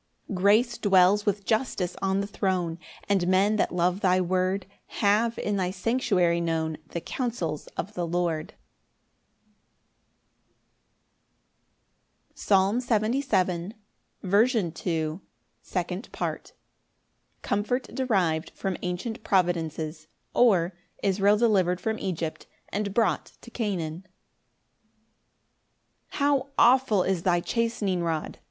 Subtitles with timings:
[0.25, 4.65] 10 Grace dwells with justice on the throne; And men that love thy word
[4.97, 8.55] Have in thy sanctuary known The counsels of the Lord.
[12.33, 15.21] Psalm 77:2.
[15.61, 16.53] Second Part.
[17.43, 20.73] Comfort derived from ancient providences; or,
[21.03, 24.07] Israel delivered from Egypt, and brought to Canaan.
[26.13, 28.39] 1 "How awful is thy chastening rod!"